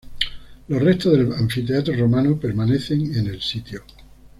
Los 0.67 0.81
restos 0.81 1.13
del 1.13 1.31
anfiteatro 1.31 1.93
romano 1.95 2.39
permanecen 2.39 3.13
en 3.15 3.27
el 3.27 3.39
sitio. 3.39 3.83